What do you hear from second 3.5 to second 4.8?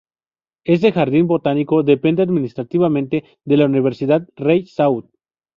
la Universidad Rey